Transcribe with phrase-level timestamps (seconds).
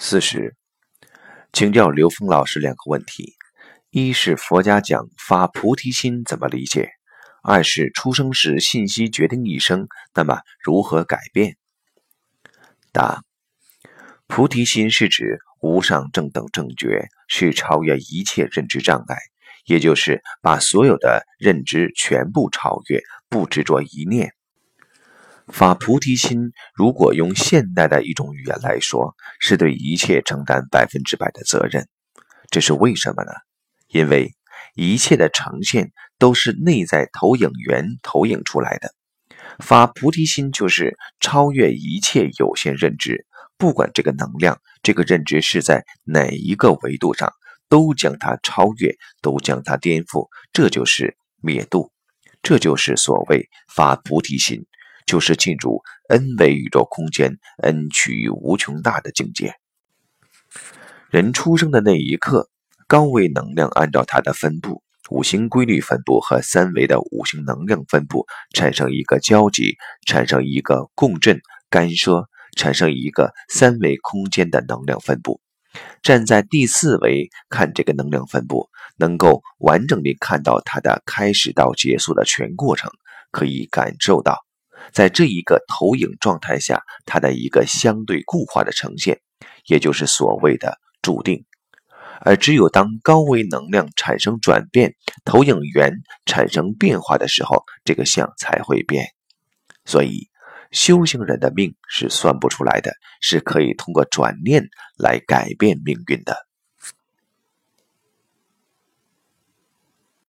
[0.00, 0.54] 四十，
[1.52, 3.34] 请教刘峰老师两个问题：
[3.90, 6.88] 一是佛家讲发菩提心怎么理解？
[7.42, 11.56] 二是出生时信息决定一生，那么如何改变？
[12.92, 13.24] 答：
[14.28, 19.16] 菩提心是指无上正等正觉，是超越一切认知障碍，
[19.66, 24.32] 也就是把所有的认知全部超越，不执着一念。
[25.52, 31.88] 发菩提心，如果用现代的一种语言来说，是对一切承担百分之百的责任。
[32.50, 33.32] 这是为什么呢？
[33.88, 34.34] 因为
[34.74, 38.92] 一切的呈现都是内在投影源投影出来的。
[39.58, 47.32] 发菩提心就是超越一切有限认知，不管这个能量、这个认知是在哪一个维度上，
[47.68, 50.28] 都将它超越，都将它颠覆。
[50.52, 51.90] 这就是灭度，
[52.42, 54.66] 这就是所谓发菩提心。
[55.08, 59.54] 就是进入 n 维宇宙空间，n 趋于无穷大的境界。
[61.10, 62.50] 人出生的那一刻，
[62.86, 75.40] 高维能量按照它的分布、五行规律分布和三维的五行能量分布产生一个交集，产生一个共振、干涉，产生一个三维空间的能量分布。
[76.02, 82.90] 站在第四维看这个能量分布，能够完整地看到它的开始到结束的全过程，
[83.30, 84.47] 可以感受到。
[84.92, 89.20] 在这一个投影状态下，它的一个相对固化的呈现，
[89.66, 91.44] 也就是所谓的注定。
[92.20, 95.92] 而只有当高维能量产生转变，投影源
[96.26, 99.06] 产生变化的时候，这个相才会变。
[99.84, 100.28] 所以，
[100.72, 106.47] 修行人的命是算不出来的，是可以通过转念来改变命运的。